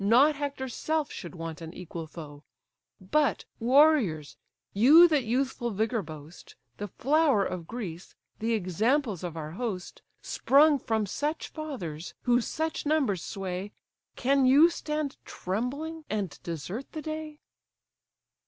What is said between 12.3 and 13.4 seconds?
such numbers